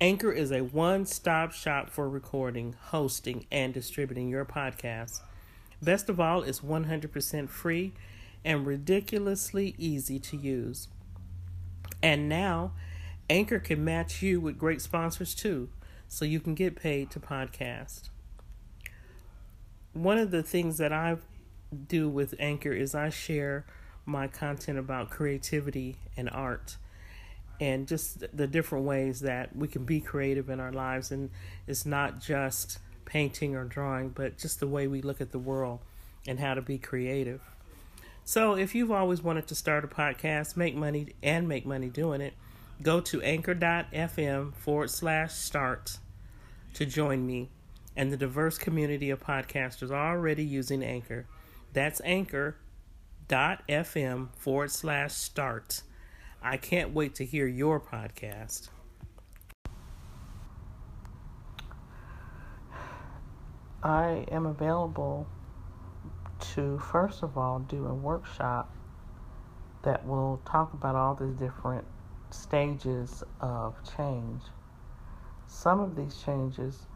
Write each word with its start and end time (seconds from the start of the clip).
Anchor 0.00 0.30
is 0.30 0.52
a 0.52 0.60
one 0.60 1.04
stop 1.04 1.50
shop 1.50 1.90
for 1.90 2.08
recording, 2.08 2.76
hosting, 2.90 3.46
and 3.50 3.74
distributing 3.74 4.28
your 4.28 4.44
podcast. 4.44 5.22
Best 5.82 6.08
of 6.08 6.20
all, 6.20 6.44
it's 6.44 6.60
100% 6.60 7.48
free 7.48 7.92
and 8.44 8.64
ridiculously 8.64 9.74
easy 9.76 10.20
to 10.20 10.36
use. 10.36 10.86
And 12.00 12.28
now, 12.28 12.74
Anchor 13.28 13.58
can 13.58 13.84
match 13.84 14.22
you 14.22 14.40
with 14.40 14.56
great 14.56 14.80
sponsors 14.80 15.34
too, 15.34 15.68
so 16.06 16.24
you 16.24 16.38
can 16.38 16.54
get 16.54 16.76
paid 16.76 17.10
to 17.10 17.18
podcast. 17.18 18.08
One 19.94 20.18
of 20.18 20.30
the 20.30 20.44
things 20.44 20.78
that 20.78 20.92
I 20.92 21.16
do 21.88 22.08
with 22.08 22.36
Anchor 22.38 22.72
is 22.72 22.94
I 22.94 23.08
share 23.08 23.66
my 24.06 24.28
content 24.28 24.78
about 24.78 25.10
creativity 25.10 25.96
and 26.16 26.30
art 26.30 26.76
and 27.60 27.88
just 27.88 28.24
the 28.36 28.46
different 28.46 28.84
ways 28.84 29.20
that 29.20 29.54
we 29.54 29.68
can 29.68 29.84
be 29.84 30.00
creative 30.00 30.48
in 30.48 30.60
our 30.60 30.72
lives. 30.72 31.10
And 31.10 31.30
it's 31.66 31.84
not 31.84 32.20
just 32.20 32.78
painting 33.04 33.56
or 33.56 33.64
drawing, 33.64 34.10
but 34.10 34.38
just 34.38 34.60
the 34.60 34.68
way 34.68 34.86
we 34.86 35.02
look 35.02 35.20
at 35.20 35.32
the 35.32 35.38
world 35.38 35.80
and 36.26 36.38
how 36.38 36.54
to 36.54 36.62
be 36.62 36.78
creative. 36.78 37.40
So, 38.24 38.54
if 38.54 38.74
you've 38.74 38.92
always 38.92 39.22
wanted 39.22 39.46
to 39.46 39.54
start 39.54 39.84
a 39.84 39.88
podcast, 39.88 40.56
make 40.56 40.74
money, 40.74 41.14
and 41.22 41.48
make 41.48 41.64
money 41.64 41.88
doing 41.88 42.20
it, 42.20 42.34
go 42.82 43.00
to 43.00 43.22
anchor.fm 43.22 44.54
forward 44.54 44.90
slash 44.90 45.32
start 45.32 45.98
to 46.74 46.84
join 46.84 47.26
me 47.26 47.48
and 47.98 48.12
the 48.12 48.16
diverse 48.16 48.56
community 48.58 49.10
of 49.10 49.18
podcasters 49.20 49.90
already 49.90 50.44
using 50.44 50.84
Anchor. 50.84 51.26
That's 51.72 52.00
anchor.fm 52.04 52.58
forward 54.36 54.70
slash 54.70 55.12
start. 55.14 55.82
I 56.42 56.56
can't 56.56 56.94
wait 56.94 57.16
to 57.16 57.24
hear 57.24 57.46
your 57.46 57.80
podcast. 57.80 58.68
I 63.82 64.24
am 64.30 64.46
available 64.46 65.26
to, 66.54 66.78
first 66.78 67.22
of 67.22 67.36
all, 67.36 67.58
do 67.60 67.86
a 67.86 67.94
workshop 67.94 68.72
that 69.82 70.06
will 70.06 70.40
talk 70.44 70.72
about 70.72 70.94
all 70.94 71.14
the 71.14 71.26
different 71.26 71.84
stages 72.30 73.24
of 73.40 73.74
change. 73.96 74.42
Some 75.46 75.80
of 75.80 75.96
these 75.96 76.22
changes 76.24 76.86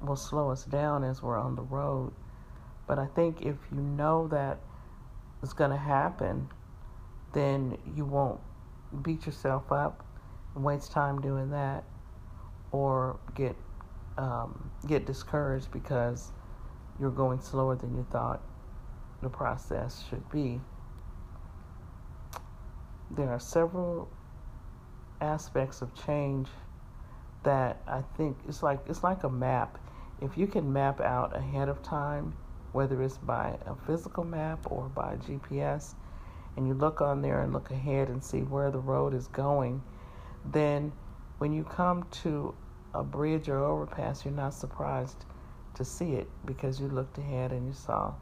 will 0.00 0.16
slow 0.16 0.50
us 0.50 0.64
down 0.64 1.04
as 1.04 1.22
we're 1.22 1.38
on 1.38 1.54
the 1.54 1.62
road, 1.62 2.12
but 2.86 2.98
I 2.98 3.06
think 3.06 3.42
if 3.42 3.56
you 3.70 3.80
know 3.80 4.26
that 4.28 4.58
it's 5.42 5.52
going 5.52 5.70
to 5.70 5.76
happen, 5.76 6.48
then 7.32 7.76
you 7.94 8.04
won't 8.04 8.40
beat 9.02 9.26
yourself 9.26 9.70
up 9.72 10.04
and 10.54 10.64
waste 10.64 10.92
time 10.92 11.20
doing 11.20 11.50
that, 11.50 11.84
or 12.72 13.18
get 13.34 13.56
um, 14.18 14.70
get 14.86 15.06
discouraged 15.06 15.70
because 15.72 16.32
you're 16.98 17.10
going 17.10 17.40
slower 17.40 17.76
than 17.76 17.96
you 17.96 18.06
thought 18.10 18.42
the 19.22 19.28
process 19.28 20.04
should 20.08 20.28
be. 20.30 20.60
There 23.10 23.30
are 23.30 23.40
several 23.40 24.08
aspects 25.20 25.82
of 25.82 25.94
change 25.94 26.48
that 27.42 27.82
I 27.86 28.02
think 28.16 28.38
it's 28.48 28.62
like 28.62 28.80
it's 28.86 29.02
like 29.02 29.24
a 29.24 29.30
map. 29.30 29.78
If 30.20 30.36
you 30.36 30.46
can 30.46 30.72
map 30.72 31.00
out 31.00 31.34
ahead 31.36 31.68
of 31.68 31.82
time, 31.82 32.34
whether 32.72 33.02
it's 33.02 33.18
by 33.18 33.56
a 33.66 33.74
physical 33.86 34.24
map 34.24 34.70
or 34.70 34.88
by 34.88 35.16
GPS, 35.16 35.94
and 36.56 36.66
you 36.66 36.74
look 36.74 37.00
on 37.00 37.22
there 37.22 37.40
and 37.40 37.52
look 37.52 37.70
ahead 37.70 38.08
and 38.08 38.22
see 38.22 38.40
where 38.40 38.70
the 38.70 38.78
road 38.78 39.14
is 39.14 39.28
going, 39.28 39.82
then 40.44 40.92
when 41.38 41.52
you 41.52 41.64
come 41.64 42.06
to 42.10 42.54
a 42.94 43.02
bridge 43.02 43.48
or 43.48 43.64
overpass, 43.64 44.24
you're 44.24 44.34
not 44.34 44.54
surprised 44.54 45.24
to 45.74 45.84
see 45.84 46.12
it 46.12 46.28
because 46.44 46.80
you 46.80 46.88
looked 46.88 47.18
ahead 47.18 47.52
and 47.52 47.66
you 47.66 47.72
saw 47.72 48.12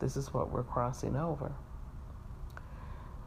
this 0.00 0.16
is 0.16 0.32
what 0.32 0.50
we're 0.50 0.62
crossing 0.62 1.16
over. 1.16 1.52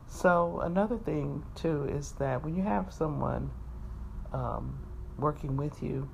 So, 0.07 0.61
another 0.61 0.97
thing 0.97 1.43
too 1.55 1.85
is 1.85 2.13
that 2.13 2.43
when 2.43 2.55
you 2.55 2.63
have 2.63 2.93
someone 2.93 3.51
um, 4.33 4.79
working 5.17 5.57
with 5.57 5.83
you, 5.83 6.09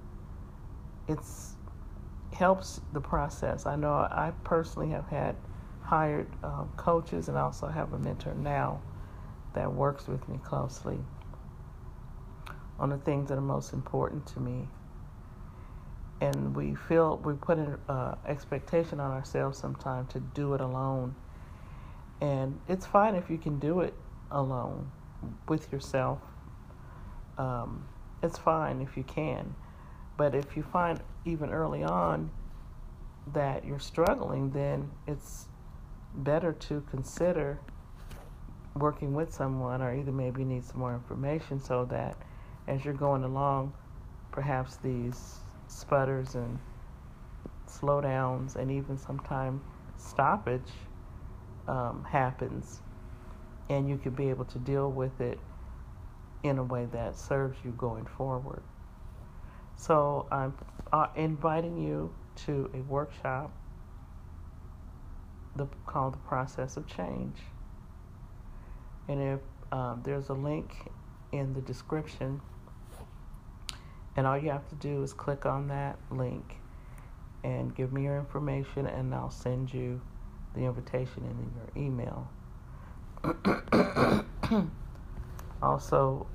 it's 1.08 1.56
helps 2.34 2.82
the 2.94 3.02
process. 3.02 3.66
I 3.66 3.76
know 3.76 3.94
I 3.94 4.34
personally 4.44 4.90
have 4.90 5.08
had 5.08 5.36
hired 5.84 6.28
um, 6.44 6.72
coaches 6.78 7.28
and 7.28 7.38
also 7.38 7.68
have 7.68 7.94
a 7.94 8.00
mentor 8.00 8.34
now 8.36 8.82
that 9.54 9.72
works 9.72 10.08
with 10.08 10.28
me 10.28 10.40
closely 10.44 10.98
on 12.80 12.90
the 12.90 12.98
things 12.98 13.30
that 13.30 13.38
are 13.38 13.42
most 13.42 13.74
important 13.74 14.26
to 14.28 14.40
me. 14.40 14.68
And 16.22 16.56
we 16.56 16.74
feel 16.74 17.18
we 17.18 17.34
put 17.34 17.58
an 17.58 17.78
uh, 17.90 18.16
expectation 18.26 19.00
on 19.00 19.12
ourselves 19.12 19.58
sometimes 19.58 20.12
to 20.14 20.20
do 20.20 20.54
it 20.54 20.62
alone. 20.62 21.16
And 22.22 22.60
it's 22.68 22.86
fine 22.86 23.16
if 23.16 23.30
you 23.30 23.38
can 23.38 23.60
do 23.60 23.82
it 23.82 23.94
alone 24.32 24.90
with 25.48 25.72
yourself. 25.72 26.20
Um, 27.38 27.88
it's 28.22 28.38
fine 28.38 28.82
if 28.82 28.96
you 28.96 29.04
can. 29.04 29.56
But 30.16 30.34
if 30.34 30.56
you 30.56 30.64
find 30.64 31.02
even 31.26 31.50
early 31.50 31.84
on 31.84 32.32
that 33.34 33.66
you're 33.66 33.80
struggling, 33.80 34.52
then 34.52 34.92
it's 35.08 35.48
better 36.16 36.54
to 36.54 36.82
consider 36.90 37.60
working 38.76 39.14
with 39.14 39.34
someone 39.34 39.82
or 39.82 39.94
either 39.94 40.12
maybe 40.12 40.42
you 40.42 40.48
need 40.48 40.64
some 40.64 40.80
more 40.80 40.94
information 40.94 41.60
so 41.60 41.86
that 41.86 42.18
as 42.68 42.84
you're 42.84 42.94
going 42.94 43.24
along 43.24 43.74
perhaps 44.32 44.78
these 44.78 45.38
sputters 45.68 46.36
and 46.36 46.60
slowdowns 47.68 48.56
and 48.56 48.72
even 48.72 48.98
sometimes 48.98 49.62
stoppage 49.98 50.72
um, 51.68 52.06
happens. 52.10 52.82
And 53.70 53.88
you 53.90 53.98
could 53.98 54.16
be 54.16 54.30
able 54.30 54.46
to 54.46 54.60
deal 54.60 54.92
with 54.92 55.22
it 55.22 55.40
in 56.44 56.58
a 56.58 56.64
way 56.64 56.86
that 56.92 57.16
serves 57.16 57.58
you 57.64 57.72
going 57.72 58.06
forward. 58.06 58.62
So 59.76 60.28
i'm 60.32 60.54
uh, 60.92 61.08
inviting 61.16 61.78
you 61.78 62.14
to 62.46 62.70
a 62.74 62.82
workshop 62.82 63.52
the 65.56 65.68
called 65.86 66.14
the 66.14 66.20
process 66.20 66.78
of 66.78 66.88
change. 66.88 67.38
And 69.08 69.22
if 69.22 69.40
um, 69.72 70.02
there's 70.04 70.30
a 70.30 70.34
link 70.34 70.74
in 71.32 71.54
the 71.54 71.62
description, 71.62 72.42
and 74.16 74.28
all 74.28 74.38
you 74.38 74.52
have 74.52 74.68
to 74.70 74.76
do 74.76 75.04
is 75.04 75.14
click 75.14 75.46
on 75.46 75.68
that 75.68 75.98
link 76.12 76.56
and 77.44 77.76
give 77.76 77.92
me 77.92 78.04
your 78.04 78.18
information, 78.18 78.88
and 78.88 79.14
I'll 79.14 79.30
send 79.30 79.74
you 79.74 80.00
the 80.54 80.62
invitation 80.62 81.24
in 81.26 81.52
your 81.56 81.86
email. 81.86 82.30
also, 85.62 86.28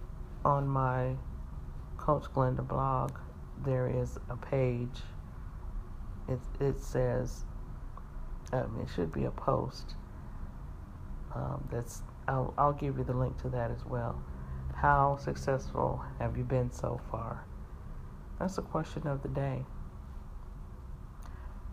on 0.45 0.67
my 0.69 1.15
Coach 1.97 2.25
Glenda 2.35 2.67
blog, 2.67 3.13
there 3.65 3.89
is 3.89 4.19
a 4.29 4.37
page. 4.37 5.03
It 6.29 6.41
it 6.61 6.81
says 6.81 7.45
um, 8.53 8.79
it 8.83 8.89
should 8.95 9.13
be 9.13 9.25
a 9.25 9.31
post. 9.31 9.95
Um, 11.35 11.67
that's 11.71 12.03
I'll 12.27 12.55
I'll 12.59 12.73
give 12.73 12.99
you 12.99 13.05
the 13.05 13.13
link 13.13 13.41
to 13.43 13.49
that 13.51 13.71
as 13.71 13.85
well. 13.85 14.21
How 14.75 15.19
successful 15.21 16.03
have 16.19 16.37
you 16.37 16.45
been 16.45 16.71
so 16.71 17.01
far? 17.11 17.45
That's 18.39 18.57
the 18.57 18.63
question 18.63 19.07
of 19.07 19.23
the 19.23 19.29
day. 19.29 19.65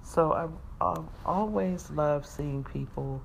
So 0.03 0.33
I 0.33 0.47
I've 0.83 1.05
always 1.25 1.89
loved 1.91 2.25
seeing 2.25 2.63
people 2.63 3.21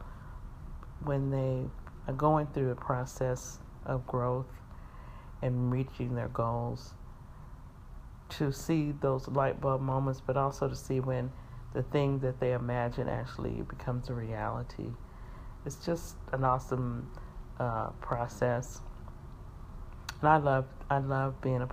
when 1.05 1.31
they 1.31 1.65
are 2.07 2.15
going 2.15 2.47
through 2.49 2.71
a 2.71 2.77
process 2.77 3.59
of 3.87 4.07
growth 4.07 4.47
and 5.43 5.73
reaching 5.73 6.15
their 6.15 6.29
goals 6.29 6.95
to 8.29 8.53
see 8.53 8.93
those 9.01 9.27
light 9.29 9.61
bulb 9.61 9.81
moments, 9.81 10.21
but 10.25 10.37
also 10.37 10.69
to 10.69 10.77
see 10.77 11.01
when 11.01 11.33
the 11.73 11.83
thing 11.83 12.19
that 12.21 12.41
they 12.41 12.53
imagine 12.53 13.09
actually 13.09 13.63
becomes 13.63 14.09
a 14.09 14.15
reality. 14.15 14.91
It's 15.65 15.77
just 15.77 16.17
an 16.33 16.45
awesome 16.45 17.11
uh, 17.59 17.91
process, 18.01 18.81
and 20.21 20.29
I 20.29 20.39
love 20.39 20.67
I 20.89 20.99
love 20.99 21.41
being 21.41 21.63
a 21.63 21.67